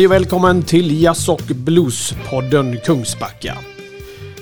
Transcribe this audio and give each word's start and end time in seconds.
Hej 0.00 0.06
och 0.06 0.12
välkommen 0.12 0.62
till 0.62 1.02
Jazz 1.02 1.28
och 1.28 1.42
Bluespodden 1.54 2.78
Kungsbacka. 2.84 3.58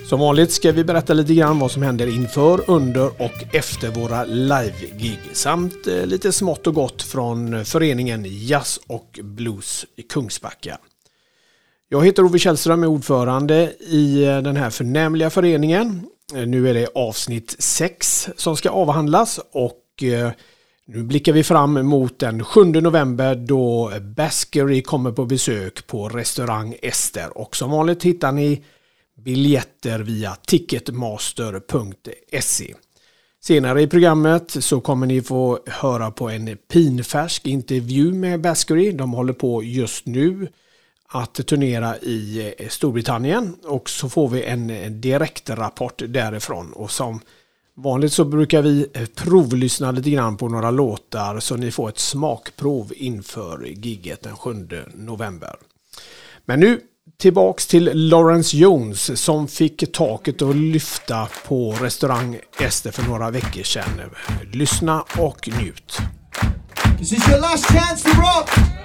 Som 0.08 0.20
vanligt 0.20 0.52
ska 0.52 0.72
vi 0.72 0.84
berätta 0.84 1.14
lite 1.14 1.34
grann 1.34 1.58
vad 1.58 1.70
som 1.70 1.82
händer 1.82 2.06
inför, 2.06 2.70
under 2.70 3.22
och 3.22 3.54
efter 3.54 3.90
våra 3.90 4.24
live-gig 4.24 5.18
samt 5.32 5.86
eh, 5.86 6.06
lite 6.06 6.32
smått 6.32 6.66
och 6.66 6.74
gott 6.74 7.02
från 7.02 7.64
föreningen 7.64 8.26
Jazz 8.28 8.80
och 8.86 9.20
Blues 9.22 9.86
i 9.96 10.02
Kungsbacka. 10.02 10.78
Jag 11.88 12.06
heter 12.06 12.24
Ove 12.24 12.38
Källström, 12.38 12.82
är 12.82 12.86
ordförande 12.86 13.72
i 13.80 14.24
eh, 14.24 14.38
den 14.38 14.56
här 14.56 14.70
förnämliga 14.70 15.30
föreningen. 15.30 16.06
Eh, 16.34 16.46
nu 16.46 16.68
är 16.68 16.74
det 16.74 16.88
avsnitt 16.94 17.56
6 17.58 18.28
som 18.36 18.56
ska 18.56 18.70
avhandlas 18.70 19.40
och 19.52 20.02
eh, 20.02 20.30
nu 20.86 21.02
blickar 21.02 21.32
vi 21.32 21.44
fram 21.44 21.86
mot 21.86 22.18
den 22.18 22.44
7 22.44 22.64
november 22.64 23.34
då 23.34 23.92
Baskery 24.16 24.82
kommer 24.82 25.12
på 25.12 25.24
besök 25.24 25.86
på 25.86 26.08
restaurang 26.08 26.76
Ester 26.82 27.38
och 27.38 27.56
som 27.56 27.70
vanligt 27.70 28.02
hittar 28.02 28.32
ni 28.32 28.64
biljetter 29.24 29.98
via 29.98 30.36
ticketmaster.se. 30.46 32.74
Senare 33.40 33.82
i 33.82 33.86
programmet 33.86 34.64
så 34.64 34.80
kommer 34.80 35.06
ni 35.06 35.22
få 35.22 35.58
höra 35.66 36.10
på 36.10 36.30
en 36.30 36.56
pinfärsk 36.72 37.46
intervju 37.46 38.12
med 38.12 38.40
Baskery. 38.40 38.92
De 38.92 39.12
håller 39.12 39.32
på 39.32 39.62
just 39.62 40.06
nu 40.06 40.48
att 41.12 41.46
turnera 41.46 41.96
i 41.96 42.52
eh, 42.58 42.68
Storbritannien 42.68 43.56
och 43.64 43.90
så 43.90 44.08
får 44.08 44.28
vi 44.28 44.44
en 44.44 44.70
eh, 44.70 44.90
direktrapport 44.90 46.02
därifrån 46.08 46.72
och 46.72 46.90
som 46.90 47.20
vanligt 47.74 48.12
så 48.12 48.24
brukar 48.24 48.62
vi 48.62 48.86
eh, 48.94 49.06
provlyssna 49.14 49.90
lite 49.90 50.10
grann 50.10 50.36
på 50.36 50.48
några 50.48 50.70
låtar 50.70 51.40
så 51.40 51.56
ni 51.56 51.70
får 51.70 51.88
ett 51.88 51.98
smakprov 51.98 52.92
inför 52.96 53.66
gigget 53.66 54.22
den 54.22 54.36
7 54.36 54.66
november. 54.94 55.56
Men 56.44 56.60
nu 56.60 56.80
tillbaks 57.16 57.66
till 57.66 57.90
Lawrence 57.94 58.56
Jones 58.56 59.20
som 59.22 59.48
fick 59.48 59.92
taket 59.92 60.42
att 60.42 60.56
lyfta 60.56 61.28
på 61.46 61.72
restaurang 61.72 62.38
Ester 62.60 62.90
för 62.90 63.02
några 63.02 63.30
veckor 63.30 63.62
sedan. 63.62 64.00
Lyssna 64.52 65.04
och 65.18 65.48
njut. 65.48 65.98
This 66.98 67.12
is 67.12 67.28
your 67.28 67.40
last 67.40 67.66
chance 67.66 68.10
to 68.10 68.20
rock! 68.20 68.78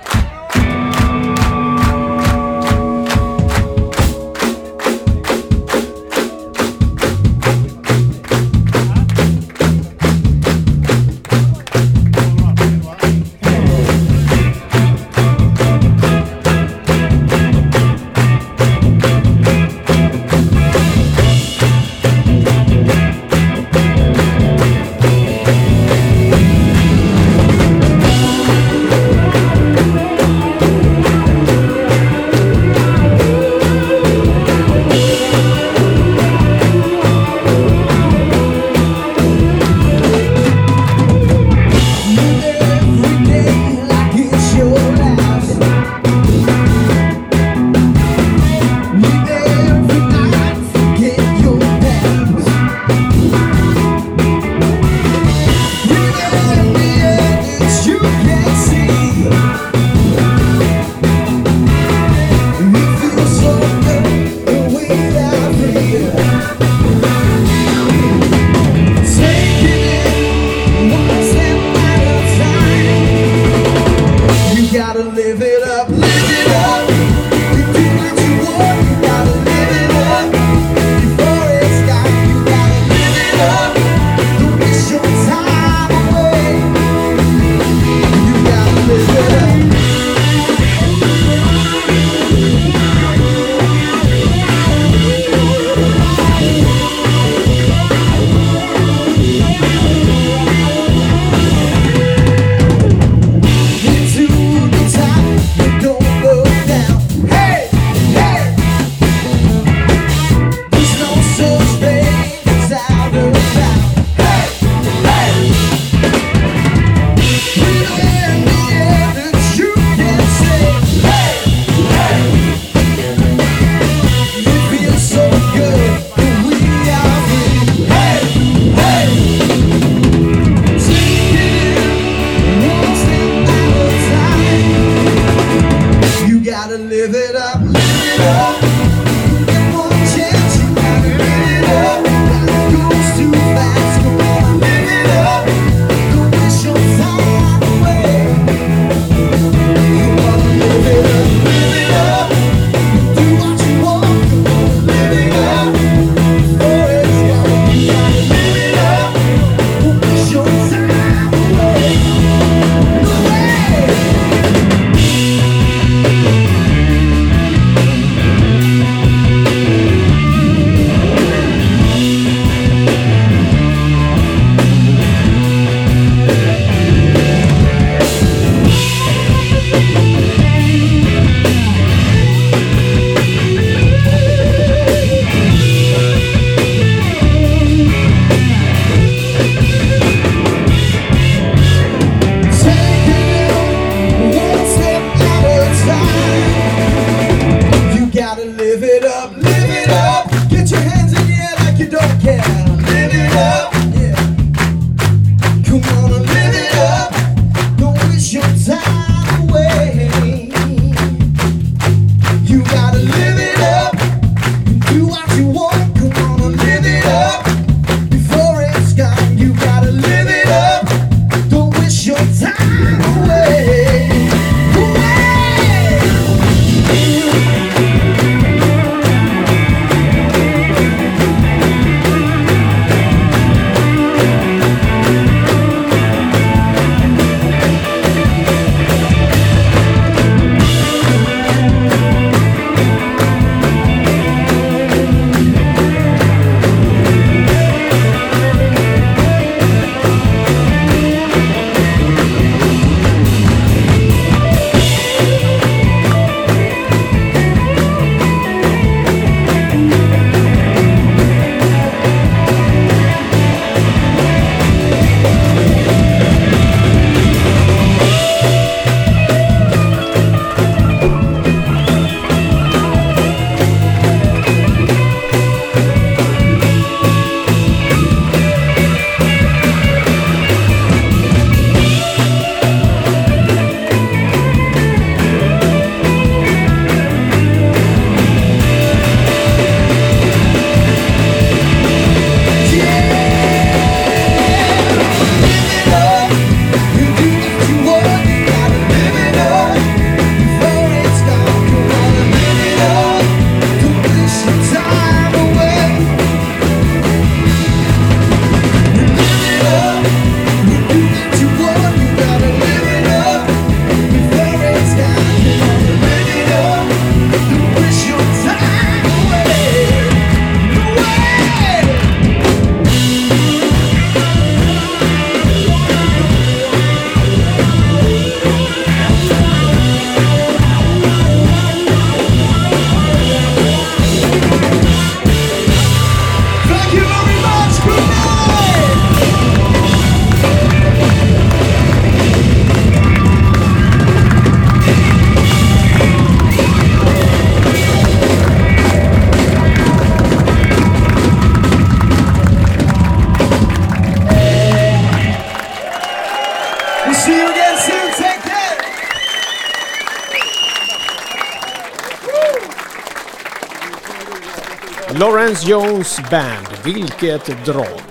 Lawrence 365.19 365.69
Jones 365.69 366.19
Band, 366.31 366.67
vilket 366.85 367.65
drag! 367.65 368.01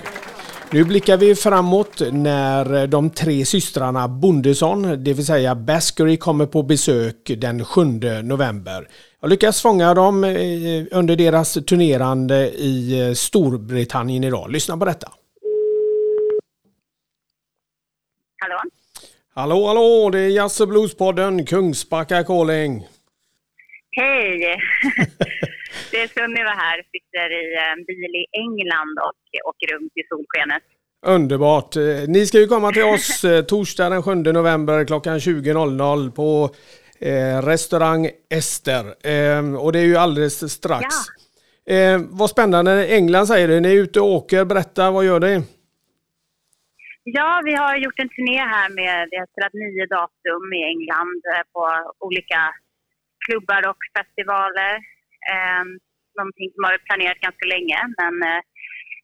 Nu 0.73 0.85
blickar 0.85 1.17
vi 1.17 1.35
framåt 1.35 2.03
när 2.13 2.87
de 2.87 3.11
tre 3.11 3.45
systrarna 3.45 4.09
Bondesson, 4.09 5.05
det 5.05 5.13
vill 5.13 5.27
säga 5.27 5.55
Baskery, 5.55 6.17
kommer 6.17 6.47
på 6.47 6.63
besök 6.63 7.17
den 7.37 7.65
7 7.65 7.85
november. 8.23 8.89
Jag 9.21 9.31
lyckas 9.31 9.63
fånga 9.63 9.95
dem 9.95 10.25
eh, 10.25 10.85
under 10.91 11.17
deras 11.17 11.53
turnerande 11.53 12.49
i 12.49 13.07
eh, 13.09 13.13
Storbritannien 13.13 14.25
idag. 14.25 14.51
Lyssna 14.51 14.77
på 14.77 14.85
detta. 14.85 15.13
Hallå? 18.39 18.61
Hallå, 19.35 19.67
hallå! 19.67 20.11
Det 20.11 20.19
är 20.19 20.29
Jazz 20.29 20.61
och 20.61 20.69
Bluespodden, 20.69 21.47
Kungsbacka 21.47 22.25
calling. 22.25 22.87
Hej! 23.91 24.59
det 25.93 26.01
är 26.03 26.09
Sunniva 26.09 26.55
här, 26.65 26.77
sitter 26.93 27.29
i 27.41 27.45
en 27.73 27.85
bil 27.85 28.13
i 28.23 28.25
England 28.45 28.95
och 29.07 29.49
åker 29.51 29.67
runt 29.75 29.93
i 30.01 30.03
solskenet. 30.09 30.63
Underbart! 31.07 31.77
Eh, 31.77 32.09
ni 32.09 32.27
ska 32.27 32.39
ju 32.39 32.47
komma 32.47 32.73
till 32.73 32.85
oss 32.85 33.25
torsdag 33.49 33.89
den 33.89 34.03
7 34.03 34.15
november 34.15 34.85
klockan 34.85 35.19
20.00 35.19 36.11
på 36.11 36.55
eh, 37.01 37.47
restaurang 37.47 38.11
Ester. 38.31 38.85
Eh, 39.13 39.55
och 39.63 39.73
det 39.73 39.79
är 39.79 39.85
ju 39.85 39.97
alldeles 39.97 40.53
strax. 40.53 40.95
Ja. 41.65 41.75
Eh, 41.75 42.01
vad 42.11 42.31
spännande, 42.31 42.87
England 42.87 43.27
säger 43.27 43.49
du. 43.49 43.61
Ni 43.61 43.69
är 43.69 43.83
ute 43.83 44.01
och 44.01 44.07
åker. 44.07 44.45
Berätta, 44.45 44.91
vad 44.91 45.05
gör 45.05 45.21
ni? 45.21 45.43
Ja, 47.05 47.43
vi 47.45 47.55
har 47.55 47.77
gjort 47.77 47.99
en 47.99 48.09
turné 48.09 48.39
här 48.39 48.69
med, 48.69 49.09
vi 49.11 49.17
har 49.17 49.27
spelat 49.27 49.53
nio 49.53 49.87
datum 49.87 50.45
i 50.59 50.63
England 50.73 51.21
eh, 51.33 51.45
på 51.53 51.63
olika 52.07 52.41
klubbar 53.25 53.69
och 53.71 53.81
festivaler. 53.97 54.75
Eh, 55.31 55.65
någonting 56.19 56.49
som 56.55 56.63
har 56.67 56.75
planerat 56.89 57.21
ganska 57.27 57.47
länge, 57.55 57.79
men 58.01 58.15
eh, 58.31 58.41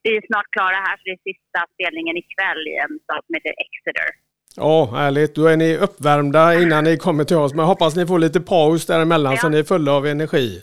vi 0.02 0.10
är 0.16 0.22
snart 0.30 0.48
klara 0.56 0.78
här, 0.86 0.94
så 0.96 1.02
det 1.06 1.14
är 1.18 1.28
sista 1.30 1.60
spelningen 1.74 2.16
ikväll 2.22 2.62
i 2.72 2.74
en 2.84 2.94
stad 3.04 3.20
som 3.26 3.32
heter 3.36 3.54
Exeter. 3.64 4.08
Ja, 4.56 4.76
härligt. 5.00 5.34
Då 5.34 5.46
är 5.46 5.56
ni 5.56 5.76
uppvärmda 5.76 6.42
innan 6.62 6.84
ni 6.84 6.96
kommer 6.96 7.24
till 7.24 7.36
oss. 7.36 7.52
Men 7.54 7.60
jag 7.60 7.66
hoppas 7.66 7.96
ni 7.96 8.06
får 8.06 8.18
lite 8.18 8.40
paus 8.40 8.86
däremellan 8.86 9.32
ja. 9.32 9.38
så 9.38 9.48
ni 9.48 9.58
är 9.58 9.64
fulla 9.64 9.92
av 9.92 10.06
energi. 10.06 10.62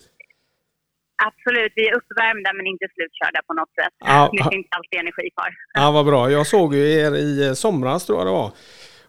Absolut, 1.28 1.72
vi 1.76 1.88
är 1.88 1.96
uppvärmda 2.00 2.54
men 2.54 2.68
inte 2.68 2.86
slutkörda 2.96 3.42
på 3.48 3.54
något 3.54 3.74
sätt. 3.80 3.94
Ja. 4.00 4.30
Det 4.32 4.44
finns 4.56 4.68
alltid 4.70 5.00
energi 5.00 5.30
kvar. 5.36 5.50
Ja, 5.74 5.92
vad 5.92 6.06
bra. 6.06 6.32
Jag 6.32 6.48
såg 6.48 6.76
ju 6.76 6.92
er 6.92 7.16
i 7.16 7.48
eh, 7.48 7.54
somras 7.54 8.06
tror 8.06 8.18
jag 8.20 8.28
det 8.28 8.32
var. 8.32 8.52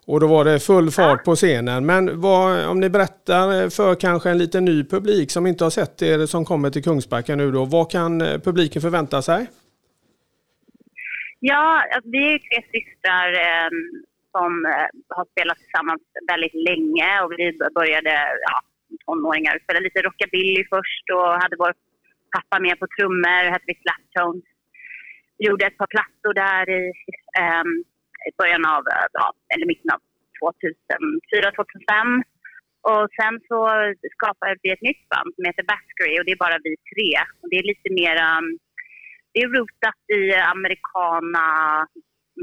Och 0.07 0.21
då 0.21 0.27
var 0.27 0.45
det 0.45 0.61
full 0.61 0.91
fart 0.91 1.25
på 1.25 1.35
scenen. 1.35 1.87
Men 1.87 2.21
vad, 2.21 2.67
om 2.67 2.81
ni 2.81 2.91
berättar 2.91 3.71
för 3.71 3.95
kanske 3.95 4.31
en 4.31 4.39
lite 4.39 4.61
ny 4.61 4.85
publik 4.85 5.31
som 5.31 5.47
inte 5.47 5.65
har 5.65 5.71
sett 5.71 6.03
er 6.03 6.27
som 6.27 6.45
kommer 6.45 6.71
till 6.71 6.85
Kungsbacka 6.85 7.37
nu 7.37 7.51
då. 7.51 7.65
Vad 7.65 7.91
kan 7.91 8.21
eh, 8.21 8.39
publiken 8.47 8.83
förvänta 8.83 9.23
sig? 9.23 9.47
Ja, 11.41 11.85
alltså, 11.95 12.11
vi 12.11 12.35
är 12.35 12.39
tre 12.39 12.59
systrar 12.73 13.29
eh, 13.33 13.71
som 14.35 14.51
eh, 14.67 14.89
har 15.17 15.27
spelat 15.33 15.59
tillsammans 15.59 16.03
väldigt 16.33 16.55
länge 16.69 17.11
och 17.23 17.33
vi 17.33 17.59
började 17.75 18.15
ja, 18.49 18.57
tonåringar 19.07 19.59
spela 19.65 19.81
lite 19.81 20.03
rockabilly 20.03 20.65
först 20.75 21.07
och 21.17 21.29
hade 21.43 21.57
vår 21.59 21.75
pappa 22.37 22.57
med 22.61 22.79
på 22.81 22.87
trummor, 22.97 23.51
hette 23.53 23.65
vi 23.67 23.75
Slaptones. 23.75 24.45
Gjorde 25.39 25.67
ett 25.67 25.79
par 25.79 25.87
plattor 25.87 26.35
där 26.35 26.71
i 26.71 26.93
i 28.28 28.30
början 28.40 28.64
av, 28.75 28.83
ja, 29.18 29.26
eller 29.52 29.66
mitten 29.66 29.90
av 29.95 30.00
2004-2005. 30.40 32.23
Och 32.90 33.04
sen 33.18 33.35
så 33.49 33.59
skapade 34.16 34.56
vi 34.62 34.71
ett 34.73 34.88
nytt 34.88 35.04
band 35.12 35.30
som 35.35 35.45
heter 35.45 35.64
Baskery 35.73 36.14
och 36.18 36.25
det 36.25 36.35
är 36.37 36.45
bara 36.47 36.64
vi 36.64 36.73
tre. 36.92 37.11
Och 37.40 37.49
det 37.50 37.56
är 37.61 37.71
lite 37.73 37.90
mer, 38.00 38.16
um, 38.30 38.47
det 39.33 39.40
är 39.40 39.49
rotat 39.59 40.02
i 40.18 40.23
americana 40.56 41.47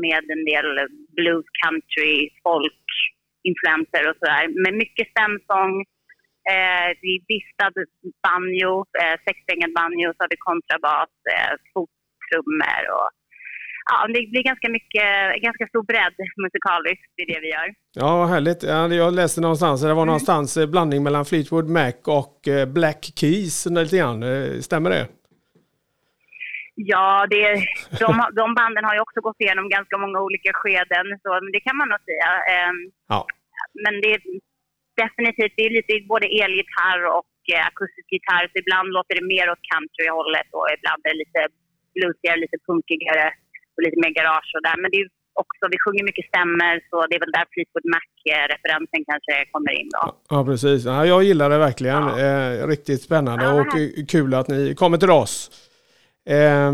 med 0.04 0.24
en 0.36 0.44
del 0.52 0.70
blues, 1.18 1.48
country, 1.64 2.16
folk, 2.44 2.86
influenser 3.50 4.04
och 4.10 4.18
sådär. 4.20 4.44
Med 4.64 4.74
mycket 4.84 5.08
stämsång, 5.14 5.74
eh, 6.54 6.90
distad 7.32 7.76
banjo, 8.26 8.74
eh, 9.02 9.16
sexsträngad 9.26 9.74
banjo, 9.80 10.08
så 10.14 10.20
har 10.24 10.32
vi 10.36 10.48
kontrabas, 10.50 11.14
eh, 11.34 11.54
fottrummor 11.74 12.84
och 12.98 13.10
ja, 13.86 14.08
det 14.08 14.30
blir 14.32 14.44
ganska 14.44 14.70
mycket, 14.70 15.10
ganska 15.48 15.68
stor 15.68 15.84
bredd 15.84 16.18
musikaliskt 16.44 17.14
i 17.22 17.26
det 17.32 17.40
vi 17.44 17.50
gör. 17.56 17.68
Ja, 17.94 18.18
vad 18.18 18.30
härligt. 18.30 18.64
Jag 19.00 19.14
läste 19.14 19.42
någonstans, 19.42 19.82
det 19.82 19.88
var 19.88 19.94
mm. 19.94 20.06
någonstans 20.06 20.58
eh, 20.58 20.68
blandning 20.74 21.04
mellan 21.04 21.26
Fleetwood 21.26 21.70
Mac 21.70 21.98
och 22.22 22.48
eh, 22.48 22.66
Black 22.78 23.02
Keys 23.20 23.66
lite 23.66 23.98
grann. 23.98 24.24
Eh, 24.24 24.60
stämmer 24.68 24.90
det? 24.90 25.08
Ja, 26.76 27.28
det, 27.30 27.42
de, 28.04 28.12
de 28.40 28.46
banden 28.60 28.86
har 28.88 28.94
ju 28.96 29.02
också 29.06 29.20
gått 29.28 29.42
igenom 29.44 29.70
ganska 29.78 29.96
många 30.04 30.20
olika 30.28 30.52
skeden, 30.54 31.06
så 31.24 31.30
det 31.54 31.62
kan 31.68 31.78
man 31.78 31.90
nog 31.90 32.02
säga. 32.10 32.32
Ehm, 32.54 32.80
ja. 33.14 33.20
Men 33.84 33.94
det 34.02 34.10
är 34.16 34.22
definitivt, 35.04 35.54
det 35.58 35.64
är 35.66 35.74
lite 35.80 35.94
både 36.14 36.28
elgitarr 36.44 37.02
och 37.18 37.34
akustisk 37.70 38.08
gitarr, 38.16 38.46
så 38.52 38.56
ibland 38.64 38.90
låter 38.98 39.16
det 39.18 39.26
mer 39.36 39.48
åt 39.54 39.70
countryhållet 39.72 40.50
och 40.58 40.68
ibland 40.76 41.02
är 41.06 41.12
det 41.14 41.24
lite 41.24 41.42
bluesigare, 41.96 42.44
lite 42.46 42.60
punkigare 42.70 43.26
och 43.76 43.84
lite 43.86 44.00
mer 44.04 44.14
garage 44.20 44.52
och 44.58 44.64
där. 44.68 44.78
Men 44.82 44.90
det 44.92 44.98
är 45.04 45.08
också, 45.44 45.64
vi 45.74 45.78
sjunger 45.84 46.04
mycket 46.10 46.26
stämmer, 46.32 46.74
så 46.90 46.96
det 47.08 47.16
är 47.18 47.22
väl 47.26 47.36
där 47.38 47.46
Fleetwood 47.54 47.86
Mac-referensen 47.94 49.02
kanske 49.10 49.34
kommer 49.54 49.72
in 49.80 49.90
då. 49.98 50.04
Ja, 50.34 50.46
precis. 50.46 50.86
Ja, 50.86 51.06
jag 51.06 51.24
gillar 51.24 51.50
det 51.50 51.58
verkligen. 51.58 52.04
Ja. 52.04 52.20
Eh, 52.20 52.68
riktigt 52.68 53.02
spännande 53.02 53.46
ja, 53.46 53.54
och 53.54 53.72
kul 54.10 54.34
att 54.34 54.48
ni 54.48 54.76
kommer 54.76 54.98
till 54.98 55.12
oss. 55.12 55.36
Eh, 56.30 56.72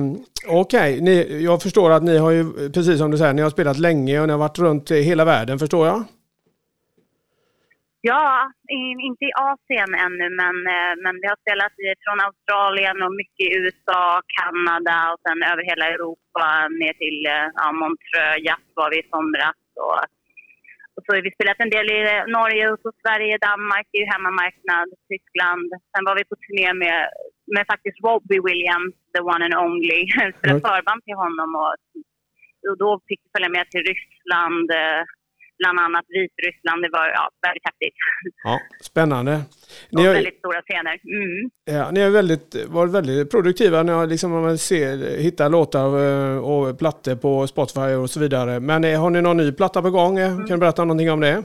Okej, 0.48 1.01
okay. 1.01 1.41
jag 1.41 1.62
förstår 1.62 1.91
att 1.91 2.03
ni 2.03 2.18
har 2.18 2.32
ju, 2.32 2.70
precis 2.70 2.98
som 2.98 3.12
du 3.12 3.18
säger, 3.18 3.34
ni 3.34 3.41
har 3.41 3.50
spelat 3.50 3.77
länge 3.77 4.20
och 4.20 4.27
ni 4.27 4.32
har 4.32 4.39
varit 4.39 4.60
runt 4.60 4.91
hela 4.91 5.25
världen, 5.25 5.60
förstår 5.60 5.88
jag? 5.88 6.03
Ja, 8.01 8.51
inte 9.08 9.25
i 9.25 9.38
Asien 9.50 9.91
ännu, 10.06 10.27
men, 10.41 10.58
eh, 10.75 10.94
men 11.03 11.15
vi 11.22 11.27
har 11.32 11.39
spelat 11.46 11.75
från 12.03 12.20
Australien 12.27 12.98
och 13.06 13.13
mycket 13.22 13.46
i 13.48 13.56
USA, 13.62 14.22
Kanada 14.38 14.98
och 15.12 15.22
sen 15.25 15.39
över 15.51 15.63
hela 15.72 15.86
Europa 15.96 16.48
ner 16.79 16.94
till 17.03 17.20
eh, 17.36 17.48
ja, 17.62 17.68
Montreux 17.82 18.36
Jazz 18.46 18.68
var 18.79 18.89
vi 18.91 18.98
i 19.00 19.10
somras. 19.12 19.60
Och, 19.86 20.00
och 20.96 21.01
så 21.03 21.08
har 21.12 21.22
vi 21.27 21.38
spelat 21.38 21.60
en 21.63 21.75
del 21.75 21.88
i 21.98 22.01
Norge, 22.38 22.63
och 22.72 22.79
så 22.84 22.89
Sverige, 23.03 23.44
Danmark, 23.50 23.88
det 23.89 23.98
är 23.98 24.06
ju 24.06 24.13
hemmamarknad, 24.13 24.88
Tyskland. 25.10 25.70
Sen 25.91 26.06
var 26.08 26.15
vi 26.20 26.24
på 26.32 26.36
turné 26.44 26.74
med 26.84 27.00
med 27.56 27.65
faktiskt 27.72 28.03
Robbie 28.08 28.41
Williams, 28.48 28.94
the 29.15 29.22
one 29.34 29.41
and 29.46 29.56
only. 29.65 30.01
Spelade 30.38 30.60
mm. 30.60 30.68
förband 30.68 31.01
till 31.03 31.20
honom 31.24 31.50
och, 31.63 31.74
och 32.70 32.77
då 32.84 32.89
fick 33.08 33.22
vi 33.24 33.29
följa 33.36 33.50
med 33.58 33.65
till 33.70 33.84
Ryssland, 33.89 34.68
eh, 34.82 35.01
bland 35.59 35.79
annat 35.79 36.05
Vitryssland. 36.15 36.79
Det 36.85 36.91
var 36.97 37.07
ja, 37.17 37.23
väldigt 37.47 37.65
häftigt. 37.69 37.95
Ja, 38.43 38.59
spännande. 38.81 39.33
Ni 39.91 40.05
har, 40.05 40.13
väldigt 40.13 40.39
stora 40.39 40.61
scener. 40.61 40.95
Mm. 41.17 41.49
Ja, 41.77 41.91
ni 41.91 41.99
har 42.01 42.09
väldigt, 42.09 42.55
varit 42.77 42.93
väldigt 42.93 43.31
produktiva. 43.31 43.83
Ni 43.83 43.91
har 43.91 44.07
liksom, 44.07 44.31
man 44.31 44.57
ser, 44.57 45.17
hittat 45.25 45.51
låtar 45.51 45.87
eh, 46.05 46.37
och 46.51 46.79
plattor 46.79 47.15
på 47.15 47.47
Spotify 47.47 47.89
och 48.01 48.09
så 48.09 48.19
vidare. 48.19 48.59
Men 48.59 48.83
eh, 48.83 49.01
har 49.01 49.09
ni 49.09 49.21
någon 49.21 49.37
ny 49.37 49.51
platta 49.51 49.81
på 49.81 49.91
gång? 49.99 50.17
Mm. 50.17 50.37
Kan 50.37 50.55
du 50.57 50.57
berätta 50.57 50.83
någonting 50.85 51.11
om 51.11 51.19
det? 51.19 51.43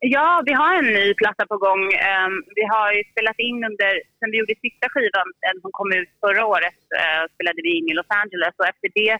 Ja, 0.00 0.42
vi 0.48 0.52
har 0.52 0.72
en 0.80 0.92
ny 1.00 1.14
platta 1.14 1.44
på 1.52 1.56
gång. 1.66 1.82
Um, 2.10 2.34
vi 2.58 2.64
har 2.72 2.88
ju 2.96 3.02
spelat 3.12 3.38
in 3.48 3.58
under, 3.68 3.92
sen 4.18 4.30
vi 4.32 4.38
gjorde 4.38 4.54
sista 4.66 4.86
skivan, 4.92 5.28
den 5.46 5.56
som 5.62 5.70
kom 5.78 5.90
ut 5.98 6.10
förra 6.24 6.42
året, 6.54 6.78
spelade 7.34 7.60
vi 7.66 7.70
in 7.78 7.88
i 7.90 7.94
Los 7.94 8.10
Angeles 8.22 8.54
och 8.60 8.68
efter 8.72 8.88
det 9.00 9.14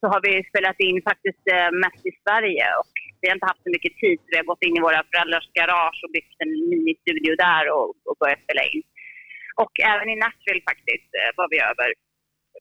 så 0.00 0.04
har 0.12 0.20
vi 0.26 0.32
spelat 0.50 0.78
in 0.88 0.98
faktiskt 1.10 1.44
uh, 1.56 1.70
mest 1.84 2.02
i 2.10 2.12
Sverige 2.22 2.66
och 2.80 2.92
vi 3.20 3.24
har 3.28 3.36
inte 3.36 3.50
haft 3.52 3.64
så 3.66 3.70
mycket 3.74 3.94
tid 4.02 4.16
så 4.20 4.28
vi 4.32 4.40
har 4.40 4.50
gått 4.52 4.66
in 4.66 4.76
i 4.78 4.86
våra 4.88 5.00
föräldrars 5.10 5.48
garage 5.58 5.98
och 6.04 6.12
byggt 6.16 6.38
en 6.44 6.52
ministudio 6.74 7.32
där 7.46 7.64
och, 7.76 7.88
och 8.08 8.16
börjat 8.20 8.44
spela 8.46 8.64
in. 8.72 8.82
Och 9.62 9.74
även 9.92 10.08
i 10.14 10.16
Nashville 10.24 10.66
faktiskt 10.70 11.10
uh, 11.18 11.30
var 11.38 11.48
vi 11.52 11.58
över 11.70 11.88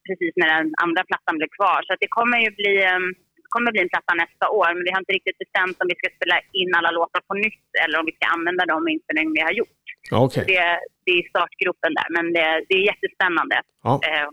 precis 0.08 0.34
när 0.40 0.50
den 0.56 0.70
andra 0.86 1.04
plattan 1.10 1.36
blev 1.40 1.52
kvar. 1.58 1.80
Så 1.88 1.92
det 2.04 2.12
kommer 2.18 2.38
ju 2.46 2.50
bli 2.62 2.74
um, 2.96 3.08
kommer 3.56 3.72
bli 3.76 3.82
en 3.86 3.94
platta 3.96 4.14
nästa 4.24 4.46
år, 4.60 4.70
men 4.76 4.84
vi 4.88 4.92
har 4.94 5.02
inte 5.04 5.18
riktigt 5.20 5.42
bestämt 5.44 5.78
om 5.82 5.88
vi 5.92 5.98
ska 6.00 6.08
spela 6.18 6.38
in 6.62 6.72
alla 6.78 6.92
låtar 6.98 7.22
på 7.30 7.34
nytt 7.46 7.70
eller 7.84 7.96
om 8.00 8.06
vi 8.10 8.16
ska 8.18 8.26
använda 8.38 8.64
de 8.74 8.78
inspelningar 8.96 9.36
vi 9.40 9.48
har 9.50 9.56
gjort. 9.62 9.84
Okay. 10.26 10.44
Det, 10.52 10.66
det 11.06 11.14
är 11.20 11.24
startgruppen 11.34 11.92
där, 12.00 12.08
men 12.16 12.26
det, 12.36 12.48
det 12.68 12.76
är 12.80 12.84
jättespännande. 12.92 13.58
Ja. 13.88 13.94
Eh, 14.10 14.30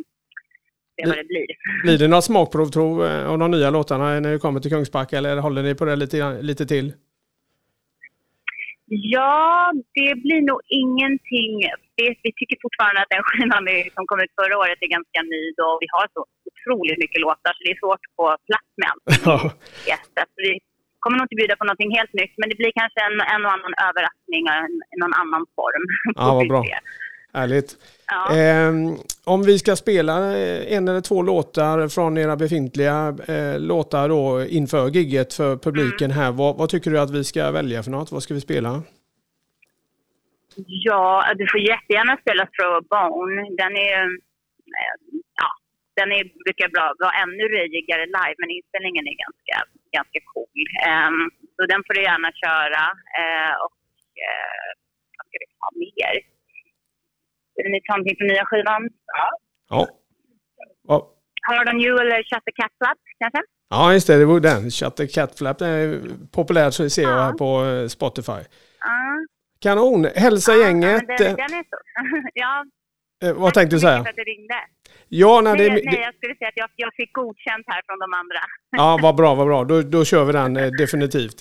det 0.97 1.09
vad 1.09 1.17
det 1.17 1.25
blir. 1.25 1.47
Blir 1.85 1.99
det 1.99 2.09
några 2.09 2.23
smakprov 2.23 3.07
eh, 3.07 3.31
av 3.31 3.39
de 3.39 3.51
nya 3.51 3.71
låtarna 3.71 4.21
när 4.21 4.33
det 4.33 4.39
kommer 4.39 4.61
till 4.61 4.71
Kungsbacka 4.71 5.19
eller 5.19 5.37
håller 5.37 5.63
ni 5.63 5.75
på 5.75 5.85
det 5.85 5.97
lite, 5.97 6.43
lite 6.43 6.67
till? 6.67 6.93
Ja, 9.17 9.73
det 9.99 10.13
blir 10.25 10.43
nog 10.51 10.61
ingenting. 10.83 11.53
Det, 11.99 12.09
vi 12.25 12.31
tycker 12.39 12.57
fortfarande 12.67 12.99
att 13.03 13.13
den 13.17 13.25
skivan 13.27 13.65
som 13.97 14.05
kom 14.11 14.19
ut 14.25 14.33
förra 14.41 14.55
året 14.63 14.79
är 14.85 14.97
ganska 14.97 15.21
ny 15.35 15.45
och 15.67 15.77
vi 15.83 15.89
har 15.97 16.07
så 16.15 16.21
otroligt 16.51 16.99
mycket 17.03 17.21
låtar 17.27 17.53
så 17.55 17.61
det 17.65 17.73
är 17.77 17.81
svårt 17.83 18.03
att 18.09 18.17
få 18.21 18.27
plats 18.51 18.71
med 18.81 18.89
allt. 18.93 19.05
Ja. 19.89 19.97
vi 20.47 20.53
kommer 21.03 21.17
nog 21.17 21.25
inte 21.27 21.41
bjuda 21.41 21.55
på 21.61 21.65
någonting 21.69 21.93
helt 21.99 22.15
nytt 22.21 22.35
men 22.41 22.47
det 22.51 22.57
blir 22.61 22.73
kanske 22.81 22.99
en, 23.09 23.17
en 23.35 23.43
och 23.47 23.53
annan 23.57 23.75
överraskning 23.89 24.43
i 24.93 24.97
någon 25.03 25.15
annan 25.23 25.45
form. 25.59 25.85
Ja, 26.21 26.29
vad 26.39 26.49
bra. 26.53 26.63
Härligt. 27.35 27.77
Ja. 28.07 28.37
Eh, 28.37 28.73
om 29.25 29.43
vi 29.43 29.59
ska 29.59 29.77
spela 29.77 30.37
eh, 30.39 30.73
en 30.77 30.89
eller 30.89 31.01
två 31.01 31.23
låtar 31.23 31.89
från 31.89 32.19
era 32.19 32.37
befintliga 32.37 33.17
eh, 33.29 33.61
låtar 33.61 34.09
då 34.09 34.45
inför 34.49 34.89
gigget 34.89 35.35
för 35.35 35.57
publiken 35.57 36.11
Mm. 36.11 36.17
här. 36.23 36.33
Vad, 36.33 36.57
vad 36.57 36.69
tycker 36.69 36.91
du 36.91 37.01
att 37.01 37.11
vi 37.11 37.25
ska 37.25 37.51
välja 37.51 37.83
för 37.83 37.91
något? 37.91 38.12
Vad 38.12 38.23
ska 38.23 38.35
vi 38.35 38.41
spela? 38.41 38.83
Ja, 40.67 41.33
du 41.37 41.45
får 41.53 41.61
jättegärna 41.61 42.17
spela 42.23 42.43
Throw 42.55 42.73
a 42.81 42.83
Bone. 42.95 43.43
Den 43.62 43.73
är, 43.77 44.03
eh, 44.81 44.91
ja, 45.41 45.49
den 45.99 46.09
är, 46.12 46.23
brukar 46.45 46.69
bra, 46.75 46.87
vara 46.99 47.15
ännu 47.23 47.45
röjigare 47.59 48.05
live, 48.19 48.37
men 48.43 48.51
inspelningen 48.59 49.05
är 49.12 49.17
ganska, 49.25 49.57
ganska 49.97 50.21
cool. 50.33 50.62
Ehm, 50.89 51.21
så 51.57 51.61
den 51.73 51.81
får 51.87 51.95
du 51.95 52.03
gärna 52.11 52.31
köra. 52.45 52.85
Eh, 53.21 53.55
och 53.65 53.79
eh, 54.27 54.67
vad 55.17 55.25
ska 55.29 55.37
vi 55.43 55.49
ha 55.62 55.71
mer? 55.85 56.15
Ta 57.88 57.92
någonting 57.97 58.16
från 58.19 58.28
nya 58.28 58.45
skivan? 58.45 58.83
Ja. 59.69 59.88
Ja. 60.88 61.09
Hard 61.49 61.69
on 61.69 61.81
you 61.81 62.00
eller 62.00 62.16
Shut 62.16 62.45
the 62.45 62.52
Cat 62.62 62.73
Flap 62.78 62.99
kanske? 63.19 63.40
Ja, 63.71 63.92
just 63.92 64.07
det. 64.07 64.16
Det 64.19 64.25
var 64.25 64.40
den. 64.40 64.71
Shut 64.71 64.97
the 64.97 65.07
cat 65.07 65.38
flap. 65.38 65.59
Den 65.59 65.69
är 65.71 66.00
populär 66.33 66.71
så 66.71 66.90
ser 66.90 67.02
jag 67.02 67.12
Ja. 67.12 67.23
här 67.23 67.33
på 67.33 67.64
eh, 67.64 67.88
Spotify. 67.88 68.33
Ja. 68.81 69.26
Kanon! 69.61 70.04
Hälsa 70.16 70.52
Ja, 70.52 70.62
gänget. 70.66 71.02
men 71.07 71.16
Den, 71.19 71.37
den 71.37 71.52
är 71.59 71.62
så. 71.71 71.76
ja, 72.35 72.64
Eh, 73.25 73.33
vad 73.35 73.45
tack 73.45 73.54
tänkte 73.54 73.76
du 73.76 73.81
så 73.81 73.87
mycket 73.87 73.92
säga? 73.95 74.02
för 74.02 74.11
att 74.11 74.16
du 74.16 74.23
ringde. 74.23 74.54
Ja, 75.09 75.40
nej, 75.40 75.57
det, 75.57 75.69
Nej, 75.69 75.83
det, 75.85 75.90
nej, 75.90 76.00
jag 76.00 76.14
skulle 76.14 76.35
säga 76.35 76.49
att 76.49 76.57
jag, 76.57 76.71
jag 76.76 76.95
fick 76.95 77.12
godkänt 77.12 77.64
här 77.66 77.83
från 77.87 77.99
de 77.99 78.12
andra. 78.14 78.38
Ja, 78.76 78.99
vad 79.02 79.14
bra, 79.16 79.35
vad 79.35 79.47
bra. 79.47 79.64
Då, 79.64 79.83
då 79.83 80.04
kör 80.04 80.25
vi 80.25 80.33
den 80.33 80.57
eh, 80.57 80.71
definitivt. 80.78 81.37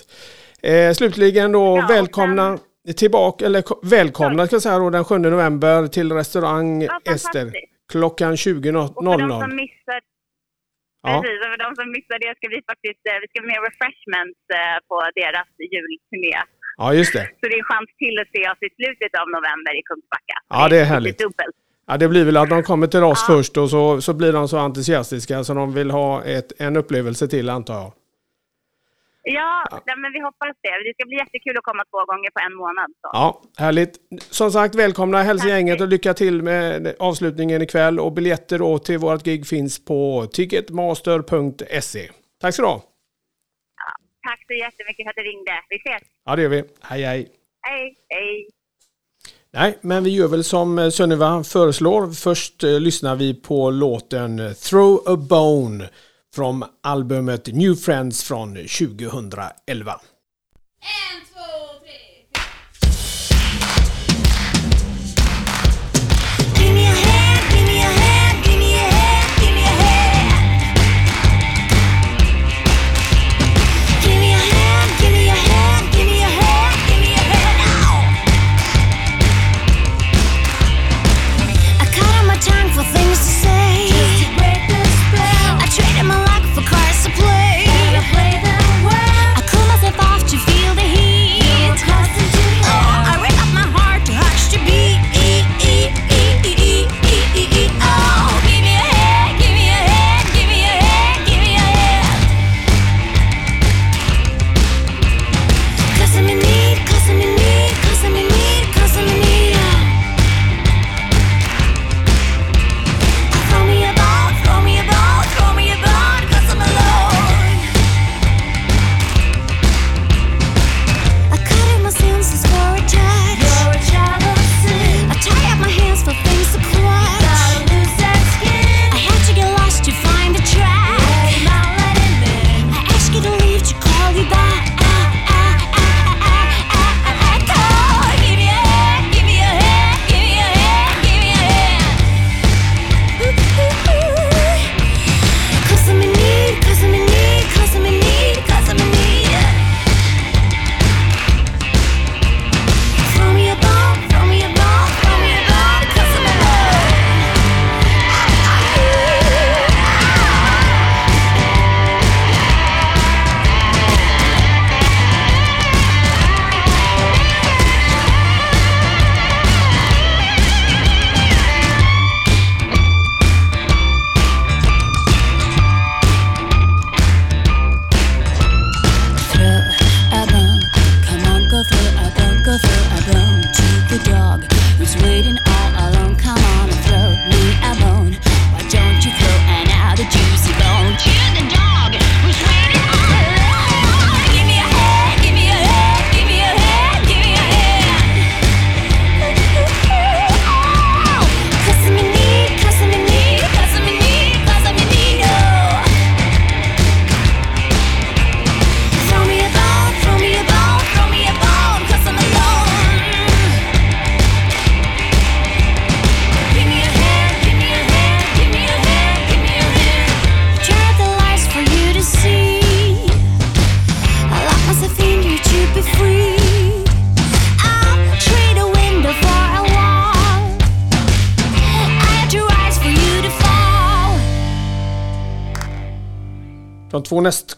Eh, 0.62 0.92
slutligen 0.92 1.52
då, 1.52 1.76
Ja, 1.78 1.84
och 1.84 1.90
välkomna 1.90 2.58
tillbaka, 2.96 3.46
eller 3.46 3.62
ko- 3.62 3.80
välkomna 3.82 4.46
ska 4.46 4.54
jag 4.54 4.62
säga 4.62 4.78
då, 4.78 4.90
den 4.90 5.04
7 5.04 5.18
november 5.18 5.86
till 5.86 6.12
restaurang 6.12 6.82
Ja, 6.82 7.00
Ester. 7.14 7.46
Klockan 7.92 8.32
Och 8.32 8.38
för 8.38 8.52
de 9.04 9.18
som 9.18 9.50
20.00. 9.50 9.54
missar, 9.62 10.00
Ja. 11.02 11.22
precis, 11.22 11.38
för 11.52 11.58
de 11.66 11.70
som 11.80 11.86
missar 11.96 12.18
det 12.24 12.32
ska 12.38 12.46
vi 12.54 12.60
faktiskt 12.72 13.02
eh, 13.10 13.16
vi 13.22 13.26
ska 13.30 13.38
med 13.50 13.58
refreshments 13.68 14.40
eh, 14.60 14.76
på 14.88 14.96
deras 15.20 15.48
julturné. 15.72 16.36
ja, 16.80 16.86
just 16.94 17.12
det. 17.18 17.24
Så 17.40 17.44
det 17.48 17.54
är 17.56 17.58
en 17.64 17.70
chans 17.72 17.90
till 18.02 18.14
att 18.22 18.30
se 18.34 18.42
oss 18.52 18.60
i 18.68 18.70
slutet 18.78 19.12
av 19.20 19.26
november 19.36 19.72
i 19.80 19.82
Kungsbacka. 19.88 20.36
Ja, 20.54 20.68
det 20.70 20.78
är 20.80 20.84
härligt. 20.84 21.18
Dubbelt. 21.18 21.56
Ja, 21.86 21.96
det 21.96 22.08
blir 22.08 22.24
väl 22.24 22.36
att 22.36 22.50
de 22.50 22.62
kommer 22.62 22.86
till 22.86 23.04
oss 23.04 23.24
Ja. 23.28 23.34
först 23.34 23.56
och 23.56 23.70
så, 23.70 24.00
så 24.00 24.14
blir 24.14 24.32
de 24.32 24.48
så 24.48 24.58
entusiastiska 24.58 25.44
så 25.44 25.54
de 25.54 25.74
vill 25.74 25.90
ha 25.90 26.24
ett, 26.24 26.60
en 26.60 26.76
upplevelse 26.76 27.28
till 27.28 27.48
antar 27.50 27.74
jag. 27.74 27.92
Ja, 29.24 29.64
nej, 29.86 29.96
men 29.96 30.12
vi 30.12 30.20
hoppas 30.20 30.56
det. 30.62 30.68
Det 30.68 30.94
ska 30.94 31.06
bli 31.06 31.16
jättekul 31.16 31.56
att 31.58 31.64
komma 31.64 31.84
två 31.84 32.04
gånger 32.04 32.30
på 32.30 32.40
en 32.46 32.54
månad. 32.54 32.90
Så. 33.00 33.10
Ja, 33.12 33.42
härligt. 33.64 33.94
Som 34.30 34.50
sagt, 34.50 34.74
välkomna 34.74 35.22
hälsa 35.22 35.48
gänget 35.48 35.80
och 35.80 35.88
lycka 35.88 36.14
till 36.14 36.42
med 36.42 36.96
avslutningen 36.98 37.62
ikväll. 37.62 38.00
Och 38.00 38.12
biljetter 38.12 38.58
då 38.58 38.78
till 38.78 38.98
vårt 38.98 39.24
gig 39.24 39.46
finns 39.46 39.84
på 39.84 40.26
ticketmaster.se. 40.32 42.10
Tack 42.40 42.54
så 42.54 42.62
du 42.62 42.68
ha. 42.68 42.82
Tack 44.28 44.44
så 44.46 44.52
jättemycket 44.52 45.04
för 45.04 45.10
att 45.10 45.16
du 45.16 45.22
ringde. 45.22 45.52
Vi 45.68 45.76
ses. 45.76 46.02
Ja, 46.24 46.36
det 46.36 46.42
gör 46.42 46.48
vi. 46.48 46.64
Hej, 46.80 47.02
hej. 47.02 47.28
Hej, 47.60 47.96
hej. 48.08 48.48
Nej, 49.52 49.78
men 49.80 50.04
vi 50.04 50.10
gör 50.10 50.28
väl 50.28 50.44
som 50.44 50.78
eh, 50.78 50.88
Sunniva 50.88 51.44
föreslår. 51.44 52.12
Först 52.12 52.64
eh, 52.64 52.80
lyssnar 52.80 53.16
vi 53.16 53.34
på 53.34 53.70
låten 53.70 54.54
Throw 54.54 55.02
a 55.06 55.16
Bone 55.16 55.88
från 56.34 56.64
albumet 56.82 57.46
New 57.46 57.74
Friends 57.74 58.24
från 58.24 58.54
2011. 58.54 60.00
En, 60.80 61.31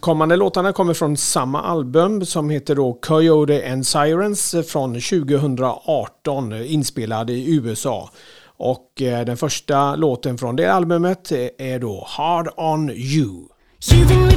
Kommande 0.05 0.37
låtarna 0.37 0.73
kommer 0.73 0.95
från 0.95 1.17
samma 1.17 1.63
album 1.63 2.27
som 2.27 2.51
heter 2.51 2.75
då 2.75 2.93
Coyote 2.93 3.73
and 3.73 3.87
Sirens 3.87 4.55
från 4.69 5.01
2018 5.01 6.53
inspelad 6.53 7.31
i 7.31 7.55
USA. 7.57 8.11
Och 8.57 9.03
eh, 9.03 9.25
den 9.25 9.37
första 9.37 9.97
låten 9.97 10.39
från 10.39 10.57
det 10.57 10.73
albumet 10.73 11.33
eh, 11.33 11.39
är 11.59 11.79
då 11.79 12.07
Hard 12.09 12.49
On 12.57 12.91
You. 12.91 13.49
You've 13.81 14.35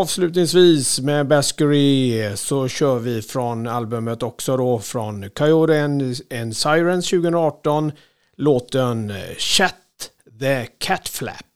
avslutningsvis 0.00 1.00
med 1.00 1.26
Baskery 1.28 2.36
så 2.36 2.68
kör 2.68 2.98
vi 2.98 3.22
från 3.22 3.66
albumet 3.66 4.22
också 4.22 4.56
då 4.56 4.78
från 4.78 5.30
Coyote 5.30 5.84
and, 5.84 6.02
and 6.40 6.56
Sirens 6.56 7.10
2018 7.10 7.92
låten 8.36 9.12
Chat 9.38 10.10
the 10.40 10.66
Catflap. 10.78 11.49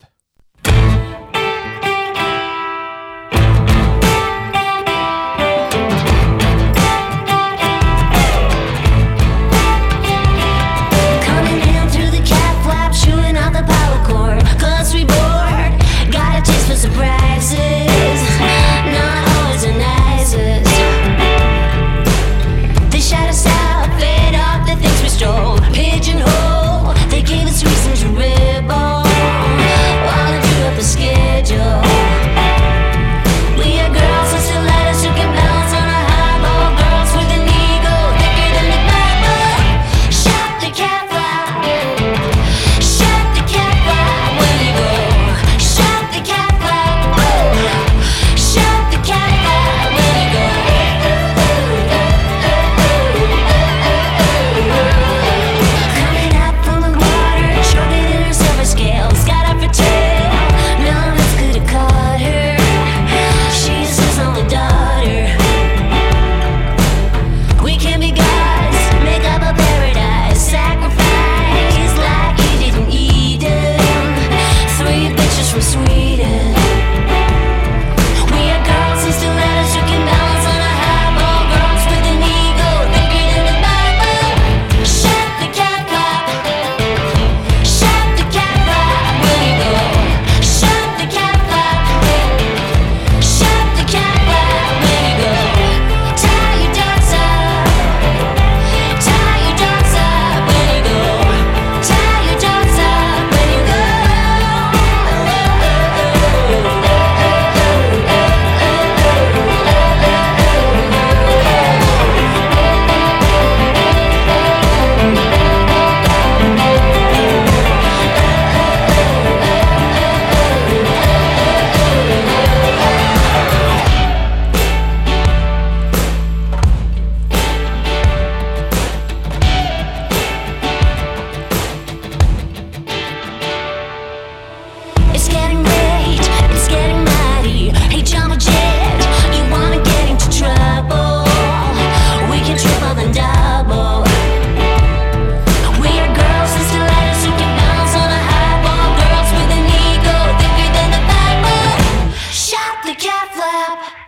up. 153.69 154.04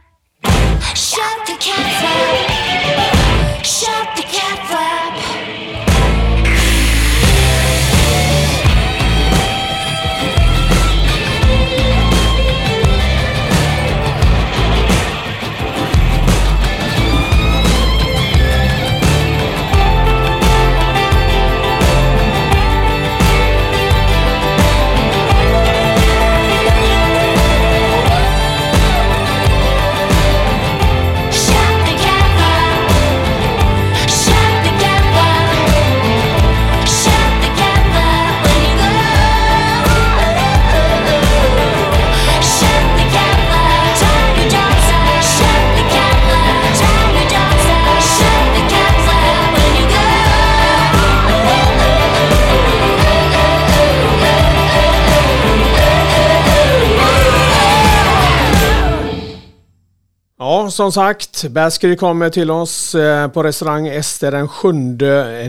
Ja, 60.66 60.70
som 60.70 60.92
sagt, 60.92 61.48
Baskery 61.48 61.96
kommer 61.96 62.31
till 62.31 62.50
oss 62.50 62.94
eh, 62.94 63.29
på 63.29 63.42
restaurang 63.42 63.88
Ester 63.88 64.31
den 64.33 64.48
7 64.48 64.72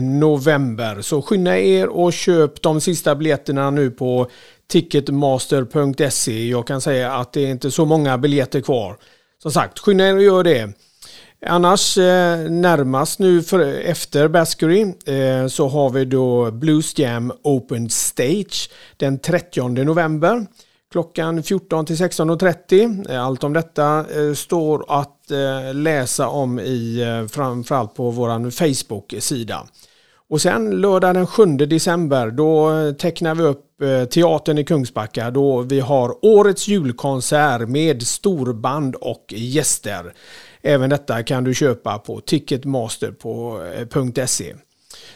november. 0.00 1.02
Så 1.02 1.22
skynda 1.22 1.58
er 1.58 1.88
och 1.88 2.12
köp 2.12 2.62
de 2.62 2.80
sista 2.80 3.14
biljetterna 3.14 3.70
nu 3.70 3.90
på 3.90 4.30
ticketmaster.se. 4.70 6.48
Jag 6.48 6.66
kan 6.66 6.80
säga 6.80 7.12
att 7.12 7.32
det 7.32 7.40
är 7.40 7.50
inte 7.50 7.70
så 7.70 7.84
många 7.84 8.18
biljetter 8.18 8.60
kvar. 8.60 8.96
Som 9.42 9.52
sagt, 9.52 9.78
skynda 9.78 10.08
er 10.08 10.14
och 10.14 10.22
gör 10.22 10.44
det. 10.44 10.72
Annars 11.46 11.98
eh, 11.98 12.38
närmast 12.50 13.18
nu 13.18 13.42
för, 13.42 13.60
efter 13.80 14.28
Baskery 14.28 14.80
eh, 15.06 15.46
så 15.48 15.68
har 15.68 15.90
vi 15.90 16.04
då 16.04 16.50
Blues 16.50 16.98
Jam 16.98 17.32
Open 17.42 17.90
Stage 17.90 18.70
den 18.96 19.18
30 19.18 19.68
november 19.68 20.46
klockan 20.92 21.42
14 21.42 21.86
till 21.86 21.96
16.30. 21.96 23.10
Eh, 23.10 23.24
allt 23.24 23.44
om 23.44 23.52
detta 23.52 23.98
eh, 23.98 24.32
står 24.34 25.00
att 25.00 25.30
eh, 25.30 25.74
läsa 25.74 26.28
om 26.28 26.60
i 26.60 27.04
framförallt 27.30 27.94
på 27.94 28.10
vår 28.10 28.50
Facebook-sida. 28.50 29.66
Och 30.30 30.40
sen 30.40 30.70
lördag 30.70 31.14
den 31.14 31.26
7 31.26 31.46
december 31.46 32.30
då 32.30 32.72
tecknar 32.92 33.34
vi 33.34 33.42
upp 33.42 33.64
Teatern 34.10 34.58
i 34.58 34.64
Kungsbacka 34.64 35.30
då 35.30 35.60
vi 35.60 35.80
har 35.80 36.24
årets 36.24 36.68
julkonsert 36.68 37.68
med 37.68 38.02
storband 38.02 38.94
och 38.94 39.34
gäster. 39.36 40.14
Även 40.62 40.90
detta 40.90 41.22
kan 41.22 41.44
du 41.44 41.54
köpa 41.54 41.98
på 41.98 42.20
ticketmaster.se. 42.20 44.54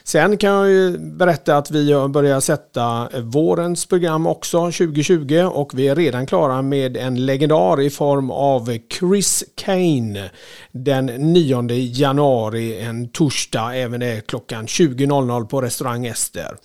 Sen 0.04 0.36
kan 0.36 0.50
jag 0.50 0.68
ju 0.68 0.98
berätta 0.98 1.56
att 1.56 1.70
vi 1.70 1.92
har 1.92 2.08
börjat 2.08 2.44
sätta 2.44 3.08
eh, 3.12 3.20
vårens 3.20 3.86
program 3.86 4.26
också 4.26 4.58
2020 4.58 5.50
och 5.52 5.78
vi 5.78 5.88
är 5.88 5.96
redan 5.96 6.26
klara 6.26 6.62
med 6.62 6.96
en 6.96 7.26
legendar 7.26 7.80
i 7.80 7.90
form 7.90 8.30
av 8.30 8.78
Chris 8.98 9.44
Kane 9.54 10.30
den 10.72 11.06
9 11.06 11.68
januari, 11.70 12.80
en 12.80 13.08
torsdag, 13.08 13.74
även 13.74 14.00
det 14.00 14.26
klockan 14.26 14.66
20.00 14.66 15.46
på 15.46 15.60
restaurang 15.60 16.06
Ester. 16.06 16.56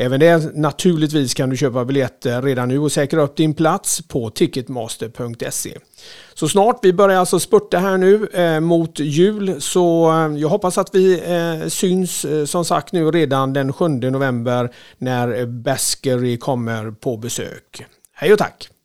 Även 0.00 0.20
det 0.20 0.54
naturligtvis 0.54 1.34
kan 1.34 1.50
du 1.50 1.56
köpa 1.56 1.84
biljetter 1.84 2.32
eh, 2.32 2.42
redan 2.42 2.68
nu 2.68 2.78
och 2.78 2.92
säkra 2.92 3.22
upp 3.22 3.36
din 3.36 3.54
plats 3.54 4.02
på 4.08 4.30
ticketmaster.se. 4.30 5.78
Så 6.34 6.48
snart, 6.48 6.78
vi 6.82 6.92
börjar 6.92 7.20
alltså 7.20 7.40
spurta 7.40 7.78
här 7.78 7.98
nu 7.98 8.26
eh, 8.26 8.60
mot 8.60 8.98
jul 8.98 9.60
så 9.60 10.10
eh, 10.10 10.36
jag 10.36 10.48
hoppas 10.48 10.78
att 10.78 10.94
vi 10.94 11.20
eh, 11.20 11.68
syns 11.68 12.24
eh, 12.24 12.44
som 12.44 12.64
sagt 12.64 12.92
nu 12.92 13.10
redan 13.10 13.52
den 13.52 13.72
7 13.72 13.88
november 13.88 14.70
när 14.98 15.46
Baskery 15.46 16.36
kommer 16.36 16.90
på 16.90 17.16
besök. 17.16 17.84
Hej 18.12 18.32
och 18.32 18.38
tack! 18.38 18.77